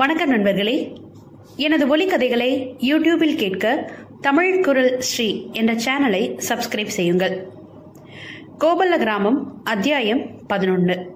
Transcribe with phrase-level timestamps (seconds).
[0.00, 0.92] வணக்கம் நண்பர்களே.
[1.56, 7.48] எனது ஒலிக்கதைகளை யூடியூபில் கேட்க தமிழ் குரல் ஸ்ரீ என்ற சேனலை சப்ஸ்கிரைப் செய்யுங்கள்.
[8.58, 11.12] கோபல்ல கிராமம் அத்தியாயம் பதினொன்று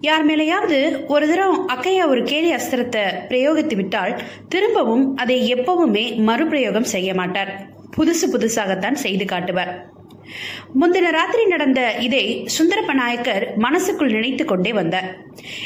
[0.00, 7.14] யார் மேலேயாவது ஒரு தரம் அக்கையா ஒரு கேலி அஸ்திரத்தை பிரயோகித்து விட்டால் திரும்பவும் அதை எப்பவுமே மறுபிரயோகம் செய்ய
[7.14, 7.66] மாட்டார்.
[7.96, 9.96] புதுசு புதுசாகத்தான் செய்து காட்டுவார்.
[10.80, 15.16] முந்தின ராத்திரி நடந்த இதை சுந்தரப்ப நாயக்கர் மனசுக்குள் நினைத்து கொண்டே வந்தார்.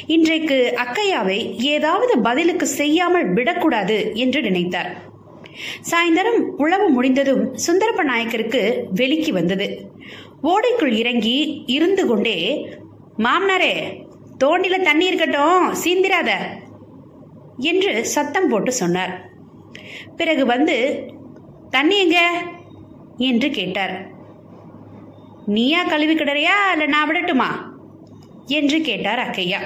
[0.06, 5.10] இன்றைக்கு அக்கையாவை ஏதாவது பதிலுக்கு செய்யாமல் விடக்கூடாது என்று நினைத்தார்.
[5.90, 9.90] சாயந்தரம் உழவு முடிந்ததும் சுந்தரப்ப நாயக்கருக்கு வெளிக்கு வந்தது.
[10.42, 12.68] ஓடைக்குள் இறங்கி இருந்து கொண்டே
[13.18, 14.00] மாமனாரே
[14.44, 16.30] தோண்டில தண்ணி இருக்கட்டும் சீந்திராத
[17.56, 19.30] என்று சத்தம் போட்டு சொன்னார்.
[20.16, 21.04] பிறகு வந்து
[21.70, 22.18] தண்ணி எங்க?
[23.18, 24.11] என்று கேட்டார்.
[25.52, 27.48] நீயா கழுவி கிடறியா இல்ல நான் விடட்டுமா?
[28.46, 29.60] என்று கேட்டார் அக்கையா.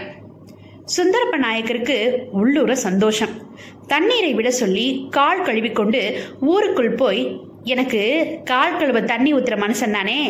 [0.97, 1.97] சுந்தரப்ப நாயக்கருக்கு
[2.33, 3.35] உள்ளூர சந்தோஷம்.
[3.87, 6.01] தண்ணீரை விட சொல்லி கால் கழுவிக்கொண்டு
[6.41, 7.23] ஊருக்குள் போய்
[7.65, 8.03] எனக்கு
[8.45, 10.21] கால் கழுவ தண்ணி ஊத்துற மனுஷன் தானே?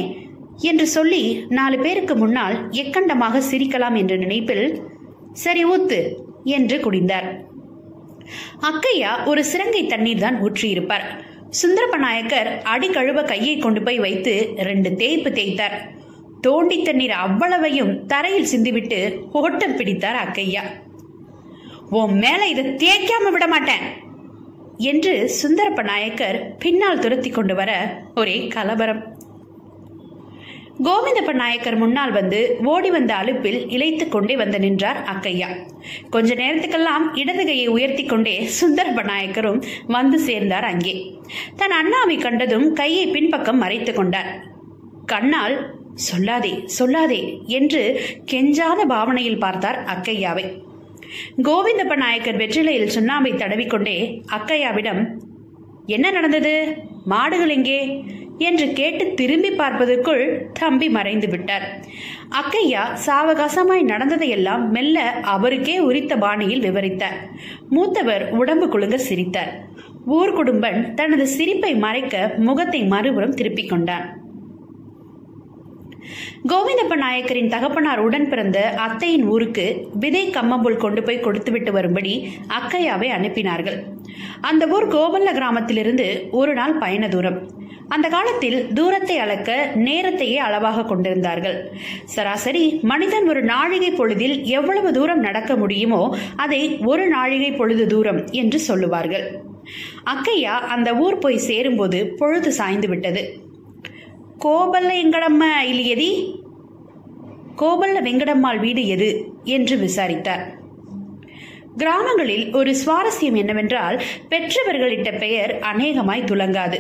[0.61, 4.67] என்று சொல்லி நாலு பேருக்கு முன்னால் எக்கண்டமாக சிரிக்கலாம் என்ற நினைப்பில்
[5.33, 6.01] சரி ஊத்து
[6.45, 7.29] என்று குடிந்தார்.
[8.61, 11.07] அக்கையா ஒரு சிறங்கை தண்ணீர் தான் ஊற்றியிருப்பார்.
[11.51, 15.77] சுந்தரப்ப நாயக்கர் அடி கழுவ கையை கொண்டு போய் வைத்து ரெண்டு தேய்ப்பு தேய்த்தார்.
[16.41, 20.61] தோண்டி தண்ணீர் அவ்வளவையும் தரையில் சிந்திவிட்டு ஓட்டம் பிடித்தார் அக்கையா.
[21.91, 23.85] உன் மேல இதை தேய்க்காம விட மாட்டேன்
[24.77, 29.16] என்று சுந்தரப்ப நாயக்கர் பின்னால் துரத்தி கொண்டு வர ஒரே கலவரம்.
[30.85, 35.47] கோவிந்தப்ப நாயக்கர் முன்னால் வந்து ஓடி வந்த அலுப்பில் இழைத்துக் கொண்டே வந்து நின்றார் அக்கையா.
[36.11, 41.19] கொஞ்ச நேரத்துக்கெல்லாம் இடது கையை உயர்த்தி கொண்டே சுந்தரப்ப நாயக்கரும் வந்து சேர்ந்தார் அங்கே.
[41.57, 44.43] தன் அண்ணாவை கண்டதும் கையை பின்பக்கம் மறைத்துக் கொண்டார்.
[45.07, 50.45] கண்ணால் சொல்லாதே சொல்லாதே என்று கெஞ்சாத பாவனையில் பார்த்தார் அக்கையாவை.
[51.43, 55.09] கோவிந்தப்ப நாயக்கர் வெற்றிலையில் சுண்ணாம்பை தடவிக்கொண்டே அக்கையாவிடம்
[55.87, 56.77] என்ன நடந்தது?
[57.05, 58.05] மாடுகள் எங்கே?
[58.39, 61.85] என்று கேட்டு திரும்பி பார்ப்பதற்குள் தம்பி மறைந்து விட்டார்.
[62.31, 67.17] அக்கையா சாவகாசமாய் நடந்ததையெல்லாம் மெல்ல அவருக்கே உரித்த பாணியில் விவரித்தார்.
[67.69, 69.65] மூத்தவர் உடம்பு குலுங்க சிரித்தார்.
[70.07, 74.25] ஊர்குடும்பன் தனது சிரிப்பை மறைக்க முகத்தை மறுபுறம் திருப்பிக் கொண்டான்.
[76.49, 83.83] கோவிந்தப்ப நாயக்கரின் தகப்பனார் உடன் பிறந்த அத்தையின் ஊருக்கு விதை கம்மம்புல் கொண்டு போய் கொடுத்துவிட்டு வரும்படி அக்கையாவை அனுப்பினார்கள்.
[84.41, 87.56] அந்த ஊர் கோபல்ல கிராமத்திலிருந்து ஒரு நாள் பயண தூரம்.
[87.89, 91.73] அந்த காலத்தில் தூரத்தை அளக்க நேரத்தையே அளவாக கொண்டிருந்தார்கள்.
[92.05, 98.59] சராசரி மனிதன் ஒரு நாழிகை பொழுதில் எவ்வளவு தூரம் நடக்க முடியுமோ அதை ஒரு நாழிகை பொழுது தூரம் என்று
[98.59, 99.41] சொல்லுவார்கள்.
[100.05, 103.41] அக்கையா அந்த ஊர் போய் சேரும்போது பொழுது சாய்ந்து விட்டது.
[104.45, 106.41] கோபல்ல எங்கடம்ம இல்லையதி
[107.57, 109.25] கோபல்ல வெங்கடம்மாள் வீடு எது?
[109.45, 110.55] என்று விசாரித்தார்.
[111.77, 116.79] கிராமங்களில் ஒரு சுவாரஸ்யம் என்னவென்றால் பெற்றவர்களிட்ட பெயர் அநேகமாய் துலங்காது.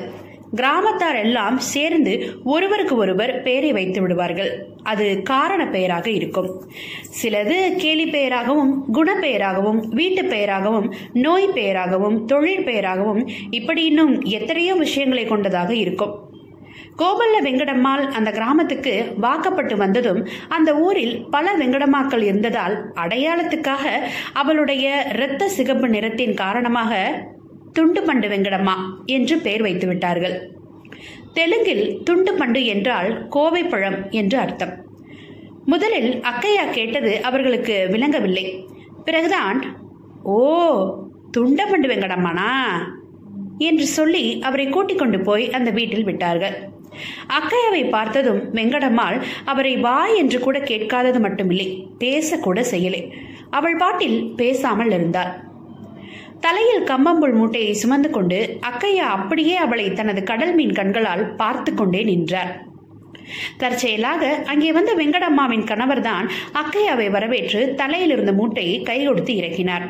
[0.60, 4.50] கிராமத்தார் எல்லாம் சேர்ந்து ஒருவருக்கு ஒருவர் பெயரை வைத்து விடுவார்கள்.
[4.92, 6.50] அது காரண பெயராக இருக்கும்.
[7.20, 10.88] சிலது கேலி பெயராகவும் குணப்பெயராகவும் வீட்டு பெயராகவும்
[11.26, 16.14] நோய் பெயராகவும் தொழில் பெயராகவும் இப்படி இன்னும் எத்தனையோ விஷயங்களை கொண்டதாக இருக்கும்.
[17.00, 18.92] கோபல்ல வெங்கடம்மாள் அந்த கிராமத்துக்கு
[19.24, 23.84] வாக்கப்பட்டு வந்ததும் அந்த ஊரில் பல வெங்கடம்மாக்கள் இருந்ததால் அடையாளத்துக்காக
[24.32, 24.84] அவளுடைய
[25.14, 26.92] இரத்த சிகப்பு நிறத்தின் காரணமாக
[27.78, 28.74] துண்டுபண்டு வெங்கடம்மா
[29.06, 30.50] என்று பெயர் வைத்து விட்டார்கள்.
[31.32, 34.84] தெலுங்கில் துண்டுபண்டு என்றால் கோவை பழம் என்று அர்த்தம்.
[35.64, 38.66] முதலில் அக்கையா கேட்டது அவர்களுக்கு விளங்கவில்லை.
[39.04, 39.76] பிறகுதான்
[40.22, 40.38] ஓ
[41.38, 42.52] துண்டபண்டு வெங்கடம்மானா?
[43.58, 46.56] என்று சொல்லி அவரை கூட்டிக் கொண்டு போய் அந்த வீட்டில் விட்டார்கள்.
[47.28, 53.12] அக்கையாவை பார்த்ததும் வெங்கடம்மாள் அவரை வா என்று கூட கேட்காதது மட்டுமில்லை பேசக்கூட செய்யலை.
[53.50, 55.45] அவள் பாட்டில் பேசாமல் இருந்தாள்.
[56.40, 62.64] தலையில் கம்பம்புல் மூட்டையை சுமந்து கொண்டு அக்கையா அப்படியே அவளை தனது கடல் மீன் கண்களால் பார்த்து கொண்டே நின்றார்.
[63.58, 69.86] தற்செயலாக அங்கே வந்த வெங்கடம்மாவின் கணவர்தான் அக்கையாவை வரவேற்று தலையில் இருந்த மூட்டையை கை கொடுத்து இறக்கினார்.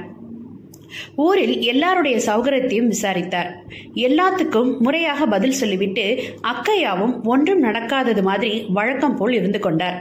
[1.17, 3.51] ஊரில் எல்லாருடைய சௌகரியத்தையும் விசாரித்தார்.
[3.95, 6.05] எல்லாத்துக்கும் முறையாக பதில் சொல்லிவிட்டு
[6.53, 9.99] அக்கையாவும் ஒன்றும் நடக்காதது மாதிரி வழக்கம் போல் இருந்து கொண்டார்.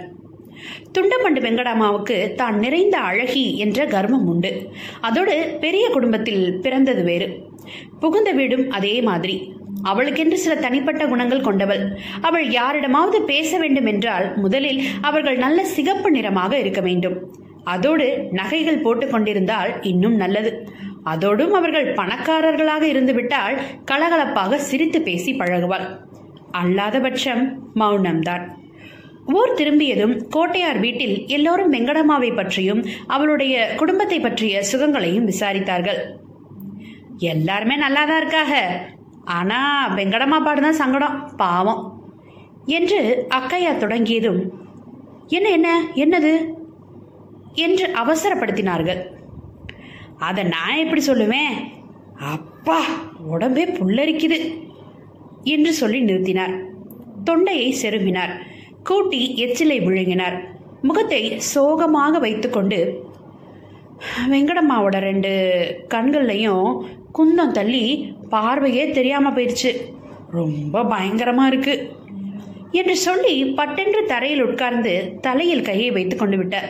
[0.92, 4.70] துண்டப்பண்டு வெங்கடாமாவுக்கு தான் நிறைந்த அழகி என்ற கர்வம் உண்டு.
[5.02, 7.48] அதோடு பெரிய குடும்பத்தில் பிறந்தது வேறு.
[8.00, 9.54] புகுந்த வீடும் அதே மாதிரி.
[9.84, 11.98] அவளுக்கென்று சில தனிப்பட்ட குணங்கள் கொண்டவள்.
[12.22, 17.36] அவள் யாரிடமாவது பேச வேண்டும் என்றால் முதலில் அவர்கள் நல்ல சிகப்பு நிறமாக இருக்க வேண்டும்.
[17.64, 20.70] அதோடு நகைகள் போட்டுக்கொண்டிருந்தால் இன்னும் நல்லது.
[21.04, 23.58] அதோடும் அவர்கள் பணக்காரர்களாக இருந்துவிட்டால்
[23.92, 25.98] கலகலப்பாக சிரித்து பேசி பழகுவாள்.
[26.52, 28.48] அல்லாத பட்சம் மௌனம்தான்.
[29.26, 35.98] ஊர் திரும்பியதும் கோட்டையார் வீட்டில் எல்லோரும் வெங்கடம்மாவை பற்றியும் அவளுடைய குடும்பத்தை பற்றிய சுகங்களையும் விசாரித்தார்கள்.
[37.18, 38.82] எல்லாருமே நல்லா தான் இருக்காக.
[39.26, 41.32] ஆனா வெங்கடம்மா பாடுதான் சங்கடம்.
[41.38, 42.00] பாவம்.
[42.66, 44.54] என்று அக்கையா தொடங்கியதும்
[45.28, 46.46] என்ன என்ன என்னது?
[47.54, 49.02] என்று அவசரப்படுத்தினார்கள்.
[50.18, 51.54] அதை நான் எப்படி சொல்லுவேன்?
[52.20, 52.82] அப்பா
[53.32, 54.58] உடம்பே புல்லரிக்குது
[55.44, 56.64] என்று சொல்லி நிறுத்தினார்.
[57.24, 58.54] தொண்டையை செருமினார்
[58.90, 60.38] கூட்டி எச்சிலை விழுங்கினார்.
[60.82, 61.22] முகத்தை
[61.54, 62.80] சோகமாக வைத்துக்கொண்டு
[64.32, 65.32] வெங்கடம்மாவோட ரெண்டு
[65.94, 66.68] கண்கள்லையும்
[67.18, 67.84] குந்தம் தள்ளி
[68.30, 69.72] பார்வையே தெரியாம போயிடுச்சு
[70.32, 71.76] ரொம்ப பயங்கரமா இருக்கு
[72.72, 76.70] என்று சொல்லி பட்டென்று தரையில் உட்கார்ந்து தலையில் கையை வைத்துக் கொண்டு விட்டார்.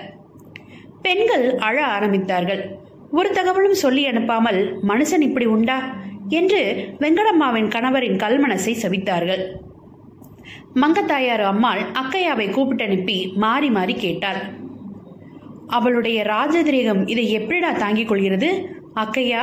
[1.02, 2.62] பெண்கள் அழ ஆரம்பித்தார்கள்.
[3.12, 5.78] ஒரு தகவலும் சொல்லி அனுப்பாமல் மனுஷன் இப்படி உண்டா?
[6.30, 6.62] என்று
[7.00, 9.44] வெங்கடம்மாவின் கணவரின் கல்மனசை சவித்தார்கள்.
[10.74, 14.64] மங்கத்தாயார் அம்மாள் அக்கையாவை கூப்பிட்டு அனுப்பி மாறி மாறி கேட்டாள்.
[15.68, 18.80] அவளுடைய ராஜதிரேகம் இதை எப்படிடா தாங்கிக் கொள்கிறது?
[18.96, 19.42] அக்கையா?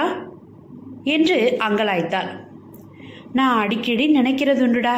[1.04, 2.28] என்று அங்கலாய்த்தாள்.
[3.32, 4.92] நான் அடிக்கடி நினைக்கிறதுண்டுடா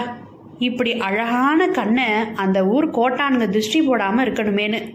[0.59, 2.05] இப்படி அழகான கண்ணை
[2.35, 4.95] அந்த ஊர் கோட்டானுங்க திருஷ்டி போடாம இருக்கணுமேனு.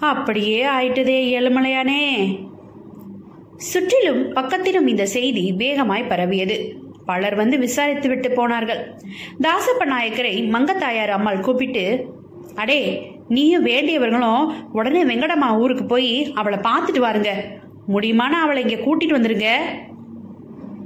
[0.00, 2.02] அப்படியே ஆயிட்டதே ஏழுமலையானே.
[3.56, 6.86] சுற்றிலும் பக்கத்திலும் இந்த செய்தி வேகமாய் பரவியது.
[7.10, 8.82] பலர் வந்து விசாரித்து விட்டு போனார்கள்.
[9.46, 11.84] தாசப்ப நாயக்கரை மங்கத்தாயார் அம்மாள் கூப்பிட்டு
[12.62, 12.80] அடே
[13.36, 14.44] நீயும் வேண்டியவர்களும்
[14.78, 17.32] உடனே வெங்கடம்மா ஊருக்கு போய் அவளை பார்த்துட்டு வாருங்க.
[17.94, 19.50] முடியுமானா அவளை இங்கே கூட்டிட்டு வந்துருங்க?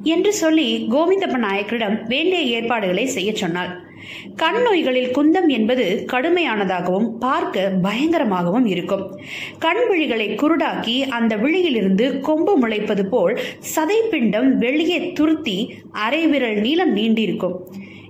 [0.03, 3.91] என்று சொல்லி கோவிந்தப்ப நாயக்கரிடம் வேண்டிய ஏற்பாடுகளை செய்ய சொன்னாள்.
[4.37, 9.21] கண் நோய்களில் குந்தம் என்பது கடுமையானதாகவும் பார்க்க பயங்கரமாகவும் இருக்கும்.
[9.59, 13.39] கண் விழிகளை குருடாக்கி அந்த விழியிலிருந்து கொம்பு முளைப்பது போல்
[13.77, 17.55] சதைப்பிண்டம் வெளியே துருத்தி அரை விரல் நீளம் நீண்டிருக்கும்.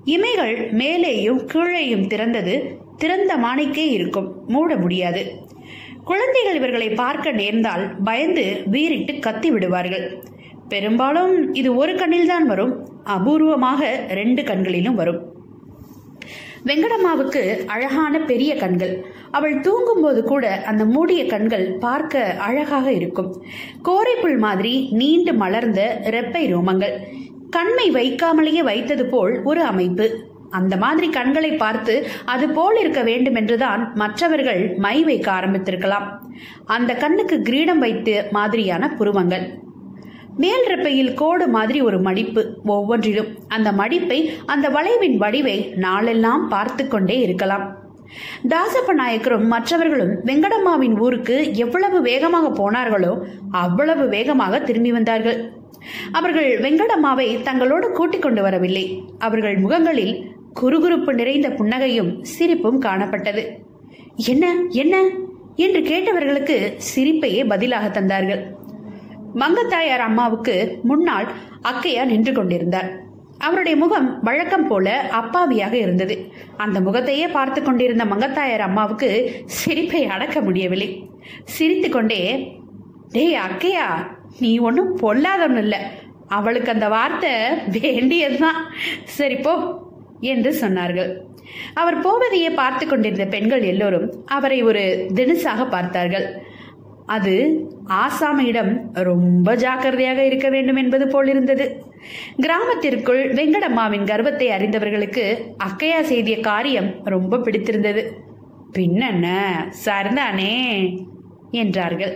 [0.05, 4.35] இமைகள் மேலேயும் கீழேயும் திறந்தது திறந்த மாணிக்கே இருக்கும்.
[4.49, 5.51] மூட முடியாது.
[6.05, 10.23] குழந்தைகள் இவர்களை பார்க்க நேர்ந்தால் பயந்து வீறிட்டு கத்தி விடுவார்கள்.
[10.73, 12.73] பெரும்பாலும் இது ஒரு கண்ணில்தான் வரும்
[13.17, 15.21] அபூர்வமாக ரெண்டு கண்களிலும் வரும்.
[16.69, 17.43] வெங்கடம்மாவுக்கு
[17.75, 18.93] அழகான பெரிய கண்கள்.
[19.31, 23.31] அவள் தூங்கும்போது கூட அந்த மூடிய கண்கள் பார்க்க அழகாக இருக்கும்.
[23.89, 26.95] கோரைப்புல் மாதிரி நீண்டு மலர்ந்த ரெப்பை ரோமங்கள்.
[27.51, 30.07] கண்மை வைக்காமலேயே வைத்தது போல் ஒரு அமைப்பு.
[30.51, 36.09] அந்த மாதிரி கண்களை பார்த்து அது போல் இருக்க வேண்டும் என்றுதான் மற்றவர்கள் மை வைக்க ஆரம்பித்திருக்கலாம்.
[36.77, 39.47] அந்த கண்ணுக்கு கிரீடம் வைத்து மாதிரியான புருவங்கள்.
[40.37, 43.39] மேல் ரெப்பையில் கோடு மாதிரி ஒரு மடிப்பு ஒவ்வொன்றிலும்.
[43.49, 47.81] அந்த மடிப்பை அந்த வளைவின் வடிவை நாளெல்லாம் பார்த்து கொண்டே இருக்கலாம்.
[48.49, 55.51] தாசப்ப நாயக்கரும் மற்றவர்களும் வெங்கடம்மாவின் ஊருக்கு எவ்வளவு வேகமாக போனார்களோ அவ்வளவு வேகமாக திரும்பி வந்தார்கள்.
[56.13, 59.05] அவர்கள் வெங்கடம்மாவை தங்களோடு கூட்டிக் கொண்டு வரவில்லை.
[59.19, 60.31] அவர்கள் முகங்களில்
[60.61, 63.47] குறுகுறுப்பு நிறைந்த புன்னகையும் சிரிப்பும் காணப்பட்டது.
[64.17, 65.09] என்ன என்ன?
[65.57, 68.43] என்று கேட்டவர்களுக்கு சிரிப்பையே பதிலாக தந்தார்கள்.
[69.41, 71.29] மங்கத்தாயார் அம்மாவுக்கு முன்னால்
[71.71, 72.91] அக்கையா நின்று கொண்டிருந்தார்.
[73.39, 76.33] அவருடைய முகம் வழக்கம் போல அப்பாவியாக இருந்தது.
[76.57, 79.09] அந்த முகத்தையே பார்த்து கொண்டிருந்த மங்கத்தாயார் அம்மாவுக்கு
[79.45, 80.89] சிரிப்பை அடக்க முடியவில்லை.
[81.45, 82.21] சிரித்து கொண்டே
[83.13, 83.87] டேய் அக்கையா
[84.39, 85.81] நீ ஒன்றும் பொல்லாதவன் இல்லை.
[86.29, 87.33] அவளுக்கு அந்த வார்த்தை
[87.79, 88.61] வேண்டியதுதான்.
[89.05, 89.55] சரி போ
[90.21, 91.11] என்று சொன்னார்கள்.
[91.75, 94.83] அவர் போவதையே பார்த்து கொண்டிருந்த பெண்கள் எல்லோரும் அவரை ஒரு
[95.15, 96.27] தினுசாக பார்த்தார்கள்.
[97.07, 97.35] அது
[97.87, 101.85] ஆசாமியிடம் ரொம்ப ஜாக்கிரதையாக இருக்க வேண்டும் என்பது போல் இருந்தது.
[102.37, 105.25] கிராமத்திற்குள் வெங்கடம்மாவின் கர்வத்தை அறிந்தவர்களுக்கு
[105.65, 108.05] அக்கையா செய்திய காரியம் ரொம்ப பிடித்திருந்தது.
[108.73, 109.27] பின்னென்ன
[109.85, 110.55] சார்ந்தானே
[111.51, 112.15] என்றார்கள்.